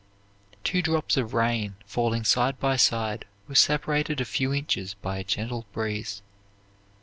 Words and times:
Two 0.63 0.81
drops 0.81 1.15
of 1.15 1.35
rain, 1.35 1.75
falling 1.85 2.23
side 2.23 2.59
by 2.59 2.75
side, 2.75 3.25
were 3.47 3.53
separated 3.53 4.19
a 4.19 4.25
few 4.25 4.51
inches 4.51 4.95
by 4.95 5.19
a 5.19 5.23
gentle 5.23 5.67
breeze. 5.73 6.23